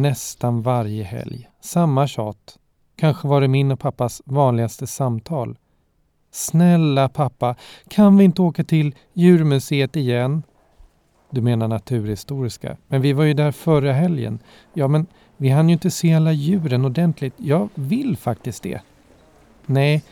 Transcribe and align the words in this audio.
Nästan 0.00 0.62
varje 0.62 1.04
helg. 1.04 1.48
Samma 1.60 2.06
tjat. 2.06 2.58
Kanske 2.96 3.28
var 3.28 3.40
det 3.40 3.48
min 3.48 3.72
och 3.72 3.80
pappas 3.80 4.22
vanligaste 4.24 4.86
samtal. 4.86 5.58
Snälla 6.30 7.08
pappa, 7.08 7.54
kan 7.88 8.16
vi 8.16 8.24
inte 8.24 8.42
åka 8.42 8.64
till 8.64 8.94
djurmuseet 9.12 9.96
igen? 9.96 10.42
Du 11.30 11.40
menar 11.40 11.68
Naturhistoriska. 11.68 12.76
Men 12.88 13.02
vi 13.02 13.12
var 13.12 13.24
ju 13.24 13.34
där 13.34 13.52
förra 13.52 13.92
helgen. 13.92 14.38
Ja, 14.74 14.88
men 14.88 15.06
vi 15.36 15.48
hann 15.48 15.68
ju 15.68 15.72
inte 15.72 15.90
se 15.90 16.14
alla 16.14 16.32
djuren 16.32 16.84
ordentligt. 16.84 17.34
Jag 17.36 17.68
vill 17.74 18.16
faktiskt 18.16 18.62
det. 18.62 18.80
Nej, 19.66 20.02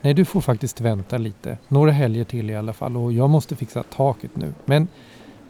nej 0.00 0.14
du 0.14 0.24
får 0.24 0.40
faktiskt 0.40 0.80
vänta 0.80 1.18
lite. 1.18 1.58
Några 1.68 1.90
helger 1.90 2.24
till 2.24 2.50
i 2.50 2.56
alla 2.56 2.72
fall 2.72 2.96
och 2.96 3.12
jag 3.12 3.30
måste 3.30 3.56
fixa 3.56 3.82
taket 3.82 4.36
nu. 4.36 4.54
Men 4.64 4.88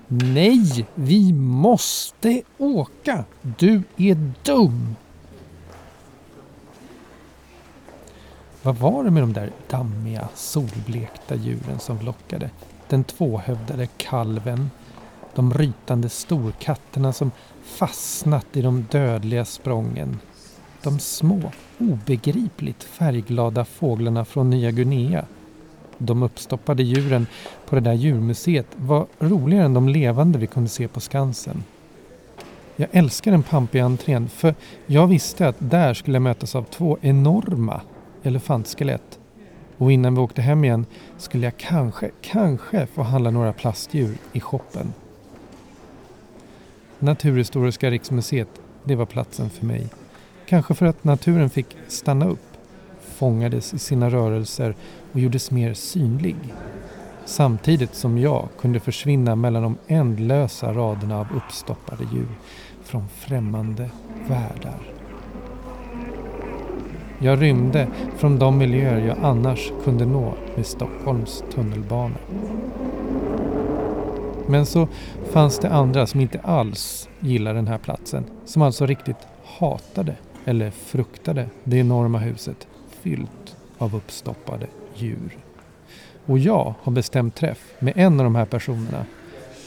nej, 0.08 0.86
vi 0.94 1.32
måste 1.32 2.42
åka! 2.58 3.24
Du 3.42 3.82
är 3.96 4.32
dum! 4.42 4.96
Vad 8.62 8.76
var 8.76 9.04
det 9.04 9.10
med 9.10 9.22
de 9.22 9.32
där 9.32 9.52
dammiga, 9.70 10.28
solblekta 10.34 11.34
djuren 11.34 11.78
som 11.78 11.98
lockade? 12.00 12.50
Den 12.88 13.04
tvåhövdade 13.04 13.86
kalven, 13.86 14.70
de 15.34 15.54
rytande 15.54 16.08
storkatterna 16.08 17.12
som 17.12 17.30
fastnat 17.64 18.46
i 18.52 18.62
de 18.62 18.86
dödliga 18.90 19.44
sprången. 19.44 20.18
De 20.82 20.98
små, 20.98 21.52
obegripligt 21.78 22.82
färgglada 22.84 23.64
fåglarna 23.64 24.24
från 24.24 24.50
Nya 24.50 24.70
Guinea. 24.70 25.24
De 26.04 26.22
uppstoppade 26.22 26.82
djuren 26.82 27.26
på 27.66 27.74
det 27.74 27.80
där 27.80 27.92
djurmuseet 27.92 28.66
var 28.76 29.06
roligare 29.18 29.64
än 29.64 29.74
de 29.74 29.88
levande 29.88 30.38
vi 30.38 30.46
kunde 30.46 30.70
se 30.70 30.88
på 30.88 31.00
Skansen. 31.00 31.64
Jag 32.76 32.88
älskar 32.92 33.30
den 33.30 33.42
pampiga 33.42 33.84
entrén 33.84 34.28
för 34.28 34.54
jag 34.86 35.06
visste 35.06 35.48
att 35.48 35.56
där 35.58 35.94
skulle 35.94 36.16
jag 36.16 36.22
mötas 36.22 36.54
av 36.54 36.62
två 36.62 36.98
enorma 37.00 37.80
elefantskelett. 38.22 39.18
Och 39.78 39.92
innan 39.92 40.14
vi 40.14 40.20
åkte 40.20 40.42
hem 40.42 40.64
igen 40.64 40.86
skulle 41.18 41.46
jag 41.46 41.56
kanske, 41.56 42.10
kanske 42.20 42.86
få 42.86 43.02
handla 43.02 43.30
några 43.30 43.52
plastdjur 43.52 44.16
i 44.32 44.40
shoppen. 44.40 44.92
Naturhistoriska 46.98 47.90
riksmuseet, 47.90 48.48
det 48.84 48.94
var 48.94 49.06
platsen 49.06 49.50
för 49.50 49.66
mig. 49.66 49.86
Kanske 50.46 50.74
för 50.74 50.86
att 50.86 51.04
naturen 51.04 51.50
fick 51.50 51.76
stanna 51.88 52.28
upp, 52.28 52.53
fångades 53.04 53.74
i 53.74 53.78
sina 53.78 54.10
rörelser 54.10 54.74
och 55.12 55.20
gjordes 55.20 55.50
mer 55.50 55.74
synlig. 55.74 56.36
Samtidigt 57.24 57.94
som 57.94 58.18
jag 58.18 58.48
kunde 58.60 58.80
försvinna 58.80 59.36
mellan 59.36 59.62
de 59.62 59.76
ändlösa 59.86 60.72
raderna 60.72 61.20
av 61.20 61.26
uppstoppade 61.36 62.04
djur 62.12 62.28
från 62.84 63.08
främmande 63.08 63.90
världar. 64.28 64.80
Jag 67.18 67.42
rymde 67.42 67.88
från 68.16 68.38
de 68.38 68.58
miljöer 68.58 69.06
jag 69.06 69.16
annars 69.22 69.72
kunde 69.84 70.06
nå 70.06 70.34
med 70.56 70.66
Stockholms 70.66 71.44
tunnelbana. 71.54 72.16
Men 74.46 74.66
så 74.66 74.88
fanns 75.30 75.58
det 75.58 75.70
andra 75.70 76.06
som 76.06 76.20
inte 76.20 76.40
alls 76.40 77.08
gillade 77.20 77.58
den 77.58 77.68
här 77.68 77.78
platsen. 77.78 78.24
Som 78.44 78.62
alltså 78.62 78.86
riktigt 78.86 79.26
hatade 79.44 80.16
eller 80.44 80.70
fruktade 80.70 81.48
det 81.64 81.76
enorma 81.76 82.18
huset 82.18 82.66
fyllt 83.04 83.56
av 83.78 83.96
uppstoppade 83.96 84.66
djur. 84.94 85.38
Och 86.26 86.38
jag 86.38 86.74
har 86.82 86.92
bestämt 86.92 87.34
träff 87.34 87.74
med 87.78 87.92
en 87.96 88.20
av 88.20 88.24
de 88.24 88.34
här 88.34 88.44
personerna. 88.44 89.04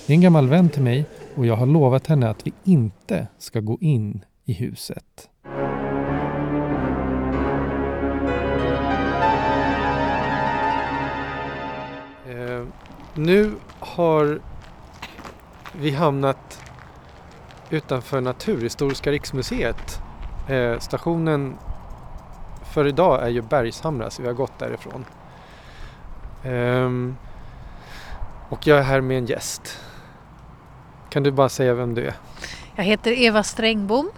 Det 0.08 0.14
är 0.14 0.16
en 0.16 0.22
gammal 0.22 0.48
vän 0.48 0.70
till 0.70 0.82
mig 0.82 1.06
och 1.36 1.46
jag 1.46 1.56
har 1.56 1.66
lovat 1.66 2.08
henne 2.08 2.30
att 2.30 2.48
vi 2.48 2.54
inte 2.64 3.28
ska 3.38 3.60
gå 3.60 3.78
in 3.82 4.26
i 4.46 4.54
huset. 4.54 5.30
Eh, 12.30 12.66
nu 13.16 13.52
har 13.80 14.40
vi 15.80 15.92
hamnat 15.92 16.64
utanför 17.70 18.22
Naturhistoriska 18.22 19.12
riksmuseet. 19.12 20.02
Eh, 20.50 20.80
stationen 20.80 21.58
för 22.78 22.88
idag 22.88 23.24
är 23.24 23.30
ju 23.30 23.42
Bergshamra 23.42 24.10
så 24.10 24.22
vi 24.22 24.28
har 24.28 24.36
gått 24.36 24.60
därifrån. 24.60 25.06
Um, 26.46 27.18
och 28.50 28.68
jag 28.68 28.78
är 28.78 28.84
här 28.84 29.02
med 29.02 29.18
en 29.18 29.26
gäst. 29.26 29.80
Kan 31.10 31.24
du 31.24 31.32
bara 31.32 31.50
säga 31.50 31.74
vem 31.74 31.96
du 31.96 32.08
är? 32.08 32.14
Jag 32.76 32.84
heter 32.84 33.12
Eva 33.12 33.44
Strängbom 33.44 34.12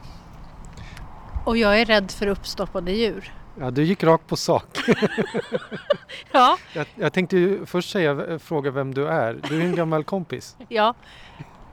och 1.46 1.58
jag 1.58 1.82
är 1.82 1.86
rädd 1.86 2.12
för 2.12 2.28
uppstoppade 2.28 2.92
djur. 2.92 3.34
Ja, 3.60 3.72
du 3.72 3.84
gick 3.84 4.04
rakt 4.04 4.28
på 4.28 4.36
sak. 4.36 4.78
ja. 6.32 6.58
Jag, 6.74 6.88
jag 6.96 7.14
tänkte 7.14 7.38
ju 7.38 7.66
först 7.66 7.92
säga, 7.92 8.40
fråga 8.40 8.72
vem 8.72 8.94
du 8.94 9.08
är. 9.08 9.40
Du 9.50 9.62
är 9.62 9.66
en 9.66 9.76
gammal 9.76 10.04
kompis. 10.04 10.58
ja. 10.68 10.94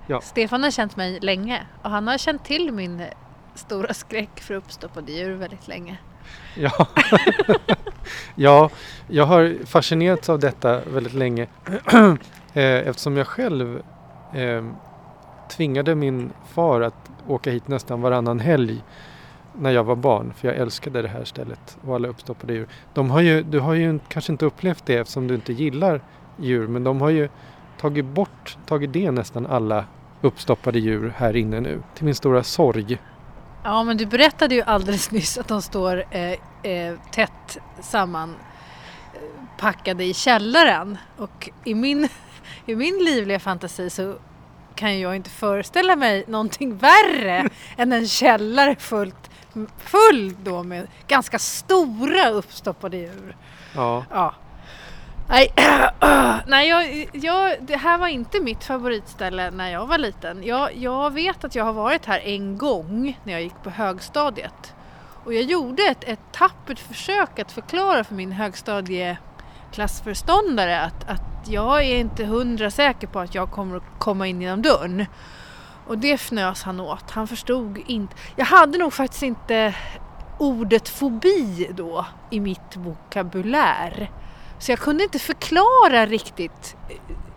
ja. 0.07 0.21
Stefan 0.21 0.63
har 0.63 0.71
känt 0.71 0.97
mig 0.97 1.21
länge 1.21 1.67
och 1.83 1.91
han 1.91 2.09
har 2.09 2.19
känt 2.19 2.45
till 2.45 2.73
min 2.73 3.03
stora 3.55 3.95
skräck 3.95 4.41
för 4.41 4.55
uppstoppade 4.55 5.13
djur 5.13 5.35
väldigt 5.35 5.69
länge. 5.69 5.99
Ja. 6.55 6.87
ja, 8.35 8.71
jag 9.09 9.25
har 9.25 9.67
fascinerats 9.67 10.29
av 10.29 10.39
detta 10.39 10.81
väldigt 10.81 11.15
länge 11.15 11.47
eh, 12.55 12.89
eftersom 12.89 13.17
jag 13.17 13.27
själv 13.27 13.83
eh, 14.35 14.65
tvingade 15.57 15.95
min 15.95 16.33
far 16.55 16.81
att 16.81 17.11
åka 17.27 17.51
hit 17.51 17.69
nästan 17.69 18.01
varannan 18.01 18.41
helg 18.41 18.83
när 19.59 19.71
jag 19.71 19.85
var 19.85 19.97
barn 19.97 20.33
för 20.37 20.49
jag 20.49 20.57
älskade 20.57 21.03
det 21.03 21.09
här 21.09 21.25
stället 21.25 21.79
och 21.87 21.95
alla 21.95 22.09
uppstoppade 22.09 22.53
djur. 22.53 22.69
De 22.95 23.11
har 23.11 23.21
ju, 23.21 23.43
du 23.43 23.61
har 23.61 23.75
ju 23.75 23.99
kanske 24.09 24.33
inte 24.33 24.47
upplevt 24.47 24.87
det 24.87 24.95
eftersom 24.95 25.29
du 25.29 25.35
inte 25.35 25.53
gillar 25.53 26.01
djur 26.37 26.67
men 26.67 26.85
de 26.85 27.01
har 27.01 27.11
ju 27.11 27.29
tagit 27.81 28.05
bort, 28.05 28.59
tagit 28.67 28.93
det 28.93 29.11
nästan 29.11 29.47
alla 29.47 29.85
uppstoppade 30.21 30.79
djur 30.79 31.13
här 31.17 31.37
inne 31.37 31.61
nu 31.61 31.83
till 31.95 32.05
min 32.05 32.15
stora 32.15 32.43
sorg. 32.43 32.99
Ja, 33.67 33.85
men 33.85 33.97
du 33.97 34.07
berättade 34.07 34.55
ju 34.55 34.63
alldeles 34.63 35.11
nyss 35.11 35.39
att 35.39 35.49
de 35.49 35.63
står 35.63 36.05
eh, 36.11 36.33
eh, 36.63 36.95
tätt 37.11 37.59
samman 37.81 38.37
eh, 39.87 40.01
i 40.01 40.15
källaren 40.15 40.99
och 41.17 41.51
i 41.65 41.75
min, 41.75 42.09
i 42.67 42.77
min 42.77 43.05
livliga 43.05 43.39
fantasi 43.39 43.91
så 43.91 44.15
kan 44.75 45.01
jag 45.01 45.17
inte 45.17 45.31
föreställa 45.31 45.97
mig 45.97 46.25
någonting 46.29 46.77
värre 46.77 47.49
än 47.77 47.93
en 47.93 48.09
källare 48.09 48.77
fullt, 48.77 49.31
full 49.79 50.35
då 50.43 50.63
med 50.63 50.87
ganska 51.09 51.39
stora 51.39 52.29
uppstoppade 52.29 52.97
djur. 52.97 53.37
Ja. 53.75 54.05
ja. 54.11 54.35
Nej, 55.29 55.53
nej 56.47 56.69
jag, 56.69 57.09
jag, 57.13 57.57
det 57.61 57.77
här 57.77 57.99
var 57.99 58.09
inte 58.09 58.41
mitt 58.41 58.65
favoritställe 58.65 59.51
när 59.51 59.73
jag 59.73 59.87
var 59.87 59.99
liten. 59.99 60.43
Jag, 60.43 60.77
jag 60.77 61.11
vet 61.11 61.45
att 61.45 61.55
jag 61.55 61.65
har 61.65 61.73
varit 61.73 62.07
här 62.07 62.21
en 62.25 62.59
gång 62.59 63.21
när 63.25 63.33
jag 63.33 63.43
gick 63.43 63.63
på 63.63 63.71
högstadiet. 63.71 64.75
Och 65.25 65.35
jag 65.35 65.43
gjorde 65.43 65.83
ett, 65.83 66.05
ett 66.05 66.33
tappert 66.33 66.79
försök 66.79 67.39
att 67.39 67.53
förklara 67.53 68.05
för 68.05 68.15
min 68.15 68.33
högstadieklassförståndare 68.33 70.81
att, 70.81 71.09
att 71.09 71.49
jag 71.49 71.85
är 71.85 71.99
inte 71.99 72.25
hundra 72.25 72.71
säker 72.71 73.07
på 73.07 73.21
att 73.21 73.35
jag 73.35 73.51
kommer 73.51 73.77
att 73.77 73.99
komma 73.99 74.27
in 74.27 74.43
genom 74.43 74.63
dörren. 74.63 75.07
Och 75.87 75.99
det 75.99 76.13
fnös 76.13 76.63
han 76.63 76.81
åt. 76.81 77.11
Han 77.11 77.29
förstod 77.29 77.79
inte. 77.87 78.17
Jag 78.37 78.47
hade 78.47 78.79
nog 78.79 78.93
faktiskt 78.93 79.23
inte 79.23 79.75
ordet 80.39 80.89
fobi 80.89 81.71
då 81.75 82.07
i 82.31 82.41
mitt 82.41 82.77
vokabulär. 82.77 84.11
Så 84.59 84.73
jag 84.73 84.79
kunde 84.79 85.05
inte 85.05 85.19
förklara 85.19 86.07
riktigt 86.07 86.77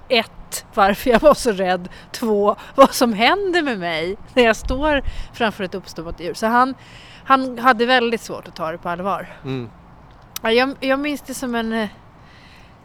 ett, 0.10 0.66
varför 0.74 1.10
jag 1.10 1.19
var 1.19 1.33
så 1.33 1.51
rädd, 1.51 1.89
två, 2.12 2.56
vad 2.75 2.94
som 2.94 3.13
händer 3.13 3.62
med 3.62 3.80
mig 3.80 4.18
när 4.33 4.44
jag 4.44 4.56
står 4.56 5.04
framför 5.33 5.63
ett 5.63 5.75
uppstoppat 5.75 6.19
djur. 6.19 6.33
Så 6.33 6.48
han, 6.48 6.75
han 7.24 7.60
hade 7.60 7.86
väldigt 7.86 8.21
svårt 8.21 8.48
att 8.48 8.56
ta 8.56 8.71
det 8.71 8.77
på 8.77 8.89
allvar. 8.89 9.33
Mm. 9.44 9.69
Jag, 10.42 10.75
jag 10.80 11.00
minns 11.00 11.21
det 11.21 11.33
som 11.33 11.56
en, 11.56 11.88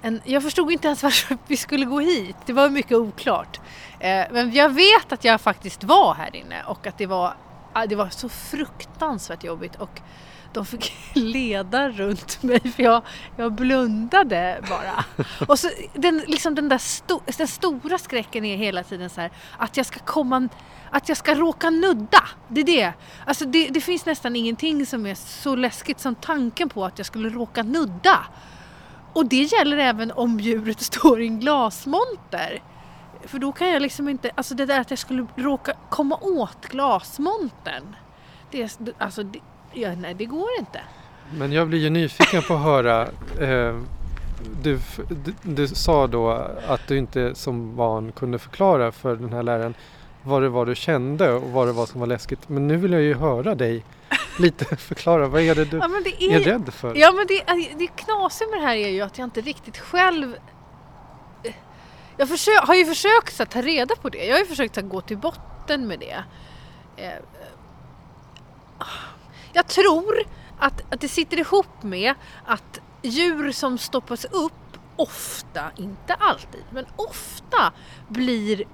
en... 0.03 0.21
Jag 0.25 0.43
förstod 0.43 0.73
inte 0.73 0.87
ens 0.87 1.03
varför 1.03 1.39
vi 1.47 1.57
skulle 1.57 1.85
gå 1.85 2.01
hit. 2.01 2.37
Det 2.47 2.53
var 2.53 2.71
mycket 2.71 2.93
oklart. 2.93 3.61
Eh, 3.99 4.25
men 4.31 4.53
jag 4.53 4.69
vet 4.69 5.13
att 5.13 5.25
jag 5.25 5.41
faktiskt 5.41 5.85
var 5.85 6.15
här 6.15 6.37
inne 6.37 6.63
och 6.67 6.87
att 6.87 6.99
det 6.99 7.07
var, 7.07 7.35
det 7.89 7.97
var 7.97 8.09
så 8.09 8.29
fruktansvärt 8.29 9.45
jobbigt. 9.45 9.77
Och 9.77 10.01
de 10.55 10.67
fick 10.67 10.93
leda 11.15 11.89
runt 11.89 12.43
mig 12.43 12.61
för 12.61 12.83
jag, 12.83 13.03
jag 13.37 13.53
blundade 13.53 14.61
bara. 14.69 15.25
Och 15.49 15.59
så 15.59 15.71
den, 15.95 16.23
liksom 16.27 16.55
den 16.55 16.69
där 16.69 16.79
sto, 16.79 17.21
den 17.39 17.49
stora 17.49 17.99
skräcken 17.99 18.45
är 18.45 18.57
hela 18.57 18.83
tiden 18.83 19.11
så 19.11 19.21
här 19.21 19.31
att 19.59 19.77
jag 19.77 19.87
ska 19.87 19.99
komma, 19.99 20.49
att 20.91 21.09
jag 21.09 21.19
ska 21.19 21.35
råka 21.35 21.71
nudda. 21.71 22.23
Det 22.49 22.61
är 22.61 22.65
det. 22.65 22.93
Alltså 23.27 23.45
det, 23.45 23.69
det 23.69 23.81
finns 23.81 24.07
nästan 24.07 24.37
ingenting 24.37 24.87
som 24.87 25.07
är 25.07 25.15
så 25.15 25.57
läskigt 25.57 26.01
som 26.01 26.15
tanken 26.15 26.69
på 26.69 26.85
att 26.85 26.99
jag 26.99 27.07
skulle 27.07 27.29
råka 27.29 27.63
nudda. 27.63 28.27
Och 29.13 29.27
det 29.27 29.43
gäller 29.43 29.77
även 29.77 30.13
om 30.13 30.41
djuret 30.41 30.81
står 30.93 31.23
i 31.23 31.27
en 31.27 31.41
glasmonter. 31.41 32.63
för 33.25 33.39
då 33.39 33.53
kan 33.53 33.69
jag 33.69 33.83
liksom 33.83 34.09
inte, 34.09 34.31
alltså 34.35 34.55
det 34.55 34.67
där 34.67 34.81
att 34.81 34.91
jag 34.91 34.99
skulle 34.99 35.27
råka 35.37 35.73
komma 35.91 36.19
åt 36.21 36.67
glasmontern. 36.67 37.97
Det, 38.51 38.79
alltså, 38.99 39.23
det, 39.23 39.41
ja, 39.75 39.95
nej 39.95 40.15
det 40.15 40.25
går 40.25 40.49
inte. 40.59 40.81
Men 41.39 41.53
jag 41.53 41.69
blir 41.69 41.79
ju 41.79 41.91
nyfiken 41.91 42.43
på 42.43 42.55
att 42.55 42.63
höra. 42.63 43.03
Eh, 43.41 43.81
du, 44.63 44.79
du, 45.09 45.35
du, 45.43 45.69
sa 45.69 46.07
då 46.07 46.31
att 46.69 46.89
du 46.89 46.99
inte 46.99 47.35
som 47.35 47.77
barn 47.77 48.13
kunde 48.13 48.39
förklara 48.39 48.93
för 48.93 49.17
den 49.17 49.33
här 49.33 49.43
läraren 49.43 49.75
vad 50.23 50.43
det 50.43 50.49
var 50.49 50.67
du 50.67 50.75
kände 50.75 51.33
och 51.33 51.51
vad 51.51 51.69
det 51.69 51.73
var 51.73 51.87
som 51.87 52.01
var 52.01 52.07
läskigt. 52.07 52.49
Men 52.49 52.69
nu 52.69 52.77
vill 52.77 52.93
jag 52.93 53.03
ju 53.03 53.15
höra 53.15 53.55
dig 53.55 53.85
lite 54.39 54.77
förklara. 54.77 55.29
Vad 55.29 55.43
är 55.43 55.55
det 55.55 55.65
du 55.65 55.77
ja, 55.77 55.91
det 56.05 56.25
är, 56.25 56.41
är 56.41 56.45
rädd 56.45 56.75
för? 56.75 56.95
Ja 56.97 57.13
men 57.13 57.27
det, 57.27 57.45
det 57.79 57.87
knasiga 57.87 58.49
med 58.51 58.59
det 58.59 58.67
här 58.67 58.77
är 58.77 58.89
ju 58.89 59.01
att 59.01 59.19
jag 59.19 59.27
inte 59.27 59.41
riktigt 59.41 59.79
själv 59.79 60.37
jag 62.17 62.29
försök, 62.29 62.59
har 62.59 62.75
ju 62.75 62.85
försökt 62.85 63.41
att 63.41 63.51
ta 63.51 63.63
reda 63.63 63.97
på 63.97 64.09
det. 64.09 64.25
Jag 64.25 64.35
har 64.35 64.41
ju 64.41 64.47
försökt 64.47 64.79
att 64.79 64.89
gå 64.89 65.01
till 65.01 65.19
botten 65.19 65.87
med 65.87 65.99
det. 65.99 66.25
Eh, 66.97 67.13
jag 69.55 69.67
tror 69.67 70.23
att, 70.59 70.93
att 70.93 71.01
det 71.01 71.09
sitter 71.09 71.39
ihop 71.39 71.83
med 71.83 72.15
att 72.47 72.81
djur 73.03 73.53
som 73.53 73.79
stoppas 73.79 74.25
upp 74.25 74.53
ofta, 74.97 75.71
inte 75.77 76.15
alltid, 76.15 76.65
men 76.71 76.87
ofta 76.97 77.73
blir 78.09 78.65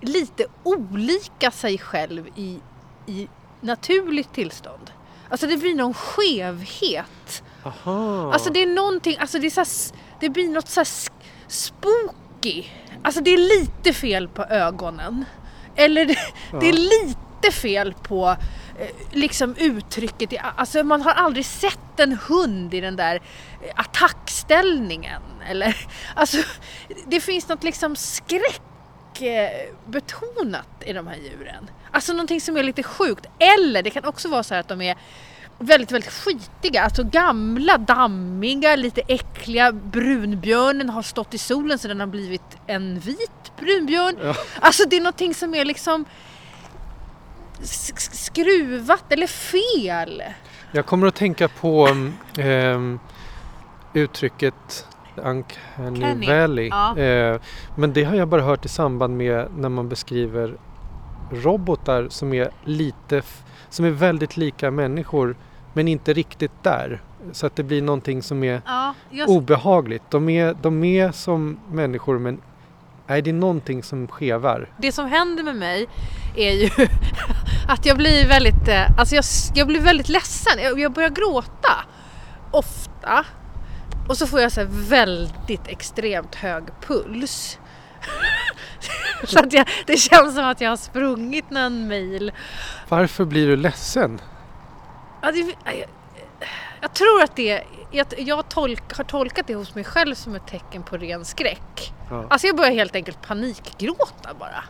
lite 0.00 0.46
olika 0.62 1.50
sig 1.50 1.78
själv 1.78 2.28
i, 2.36 2.60
i 3.06 3.28
naturligt 3.60 4.32
tillstånd. 4.32 4.90
Alltså 5.28 5.46
det 5.46 5.56
blir 5.56 5.74
någon 5.74 5.94
skevhet. 5.94 7.42
Aha. 7.64 8.32
Alltså 8.32 8.50
det 8.52 8.62
är 8.62 8.66
någonting, 8.66 9.16
alltså 9.20 9.38
det, 9.38 9.46
är 9.46 9.50
så 9.50 9.60
här, 9.60 10.00
det 10.20 10.28
blir 10.28 10.48
något 10.48 10.68
så 10.68 10.80
här 10.80 10.88
spooky. 11.48 12.64
Alltså 13.02 13.20
det 13.20 13.30
är 13.30 13.60
lite 13.60 13.92
fel 13.92 14.28
på 14.28 14.44
ögonen. 14.44 15.24
Eller 15.76 16.04
det, 16.04 16.18
ja. 16.52 16.58
det 16.60 16.68
är 16.68 16.72
lite 16.72 17.52
fel 17.52 17.94
på 18.02 18.36
liksom 19.12 19.56
uttrycket. 19.56 20.30
Alltså 20.56 20.84
man 20.84 21.02
har 21.02 21.12
aldrig 21.12 21.46
sett 21.46 22.00
en 22.00 22.18
hund 22.28 22.74
i 22.74 22.80
den 22.80 22.96
där 22.96 23.14
eh, 23.14 23.20
attackställningen. 23.74 25.22
Eller, 25.48 25.76
alltså, 26.14 26.36
det 27.06 27.20
finns 27.20 27.48
något 27.48 27.64
liksom 27.64 27.96
skräckbetonat 27.96 30.82
i 30.86 30.92
de 30.92 31.06
här 31.06 31.16
djuren. 31.16 31.70
Alltså 31.90 32.12
någonting 32.12 32.40
som 32.40 32.56
är 32.56 32.62
lite 32.62 32.82
sjukt. 32.82 33.26
Eller 33.38 33.82
det 33.82 33.90
kan 33.90 34.04
också 34.04 34.28
vara 34.28 34.42
så 34.42 34.54
att 34.54 34.68
de 34.68 34.82
är 34.82 34.96
väldigt, 35.58 35.92
väldigt 35.92 36.12
skitiga. 36.12 36.82
Alltså 36.82 37.04
gamla, 37.04 37.78
dammiga, 37.78 38.76
lite 38.76 39.02
äckliga. 39.08 39.72
Brunbjörnen 39.72 40.88
har 40.88 41.02
stått 41.02 41.34
i 41.34 41.38
solen 41.38 41.78
så 41.78 41.88
den 41.88 42.00
har 42.00 42.06
blivit 42.06 42.56
en 42.66 42.98
vit 42.98 43.52
brunbjörn. 43.60 44.16
Ja. 44.22 44.34
Alltså 44.60 44.88
det 44.88 44.96
är 44.96 45.00
någonting 45.00 45.34
som 45.34 45.54
är 45.54 45.64
liksom 45.64 46.04
skruvat 47.62 49.12
eller 49.12 49.26
fel. 49.26 50.22
Jag 50.72 50.86
kommer 50.86 51.06
att 51.06 51.14
tänka 51.14 51.48
på 51.48 51.88
eh, 52.38 52.80
uttrycket 53.92 54.86
Uncanny 55.16 56.26
Valley. 56.26 56.68
Ja. 56.68 56.98
Eh, 56.98 57.40
men 57.76 57.92
det 57.92 58.04
har 58.04 58.16
jag 58.16 58.28
bara 58.28 58.42
hört 58.42 58.64
i 58.64 58.68
samband 58.68 59.16
med 59.16 59.48
när 59.56 59.68
man 59.68 59.88
beskriver 59.88 60.56
robotar 61.30 62.08
som 62.08 62.34
är 62.34 62.50
lite 62.64 63.22
som 63.70 63.84
är 63.84 63.90
väldigt 63.90 64.36
lika 64.36 64.70
människor 64.70 65.36
men 65.72 65.88
inte 65.88 66.12
riktigt 66.12 66.62
där. 66.62 67.02
Så 67.32 67.46
att 67.46 67.56
det 67.56 67.62
blir 67.62 67.82
någonting 67.82 68.22
som 68.22 68.44
är 68.44 68.62
ja, 68.66 68.94
just... 69.10 69.28
obehagligt. 69.28 70.02
De 70.10 70.28
är, 70.28 70.56
de 70.62 70.84
är 70.84 71.12
som 71.12 71.60
människor 71.70 72.18
men 72.18 72.40
nej, 73.06 73.22
det 73.22 73.30
är 73.30 73.34
någonting 73.34 73.82
som 73.82 74.08
skevar. 74.08 74.68
Det 74.78 74.92
som 74.92 75.06
händer 75.06 75.42
med 75.42 75.56
mig 75.56 75.86
är 76.38 76.52
ju 76.52 76.70
att 77.68 77.86
jag 77.86 77.96
blir 77.96 78.28
väldigt, 78.28 78.68
eh, 78.68 78.98
alltså 78.98 79.14
jag, 79.14 79.24
jag 79.54 79.66
blir 79.66 79.80
väldigt 79.80 80.08
ledsen. 80.08 80.58
Jag, 80.58 80.80
jag 80.80 80.92
börjar 80.92 81.10
gråta 81.10 81.84
ofta 82.50 83.24
och 84.08 84.16
så 84.16 84.26
får 84.26 84.40
jag 84.40 84.52
så 84.52 84.66
väldigt 84.68 85.68
extremt 85.68 86.34
hög 86.34 86.64
puls. 86.80 87.58
så 89.24 89.38
att 89.38 89.52
jag, 89.52 89.68
det 89.86 89.96
känns 89.96 90.34
som 90.34 90.44
att 90.44 90.60
jag 90.60 90.70
har 90.70 90.76
sprungit 90.76 91.50
någon 91.50 91.88
mil. 91.88 92.32
Varför 92.88 93.24
blir 93.24 93.46
du 93.46 93.56
ledsen? 93.56 94.20
Ja, 95.22 95.32
det, 95.32 95.38
jag, 95.64 95.84
jag, 96.80 96.94
tror 96.94 97.22
att 97.22 97.36
det 97.36 97.62
jag, 97.90 98.06
jag 98.18 98.48
tolk, 98.48 98.96
har 98.96 99.04
tolkat 99.04 99.46
det 99.46 99.54
hos 99.54 99.74
mig 99.74 99.84
själv 99.84 100.14
som 100.14 100.34
ett 100.34 100.46
tecken 100.46 100.82
på 100.82 100.96
ren 100.96 101.24
skräck. 101.24 101.92
Ja. 102.10 102.26
Alltså 102.30 102.46
jag 102.46 102.56
börjar 102.56 102.72
helt 102.72 102.94
enkelt 102.94 103.22
panikgråta 103.22 104.34
bara. 104.38 104.64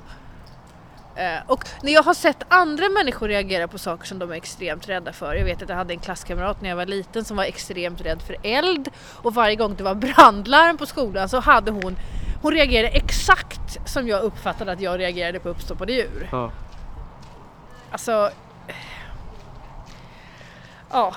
Uh, 1.18 1.50
och 1.50 1.68
när 1.82 1.92
jag 1.92 2.02
har 2.02 2.14
sett 2.14 2.42
andra 2.48 2.88
människor 2.88 3.28
reagera 3.28 3.68
på 3.68 3.78
saker 3.78 4.06
som 4.06 4.18
de 4.18 4.30
är 4.30 4.34
extremt 4.34 4.88
rädda 4.88 5.12
för. 5.12 5.34
Jag 5.34 5.44
vet 5.44 5.62
att 5.62 5.68
jag 5.68 5.76
hade 5.76 5.94
en 5.94 6.00
klasskamrat 6.00 6.60
när 6.62 6.68
jag 6.68 6.76
var 6.76 6.86
liten 6.86 7.24
som 7.24 7.36
var 7.36 7.44
extremt 7.44 8.00
rädd 8.00 8.22
för 8.22 8.36
eld 8.42 8.88
och 9.22 9.34
varje 9.34 9.56
gång 9.56 9.74
det 9.76 9.82
var 9.82 9.94
brandlarm 9.94 10.76
på 10.76 10.86
skolan 10.86 11.28
så 11.28 11.40
hade 11.40 11.70
hon 11.70 11.96
hon 12.42 12.52
reagerade 12.52 12.88
exakt 12.88 13.88
som 13.88 14.08
jag 14.08 14.22
uppfattade 14.22 14.72
att 14.72 14.80
jag 14.80 14.98
reagerade 14.98 15.40
på 15.40 15.48
uppstoppade 15.48 15.92
djur. 15.92 16.28
Ja. 16.32 16.50
Alltså 17.90 18.30
ja, 20.90 21.14